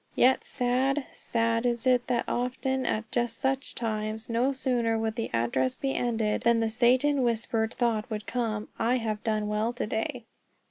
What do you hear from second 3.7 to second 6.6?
times, no sooner would the address be ended than